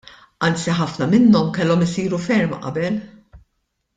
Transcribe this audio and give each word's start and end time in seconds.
Anzi 0.45 0.71
ħafna 0.79 1.07
minnhom 1.11 1.51
kellhom 1.59 1.85
isiru 1.89 2.21
ferm 2.31 2.57
qabel. 2.65 2.99